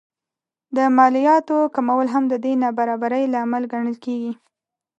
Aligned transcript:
د 0.75 0.77
مالیاتو 0.97 1.57
کمول 1.75 2.07
هم 2.13 2.23
د 2.31 2.33
دې 2.43 2.53
نابرابرۍ 2.63 3.23
لامل 3.33 3.63
ګڼل 3.73 3.97
کېږي 4.05 4.33